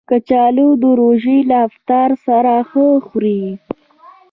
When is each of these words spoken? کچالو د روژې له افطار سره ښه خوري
کچالو 0.09 0.67
د 0.81 0.83
روژې 0.99 1.37
له 1.49 1.57
افطار 1.67 2.09
سره 2.25 2.53
ښه 2.69 2.85
خوري 3.07 3.43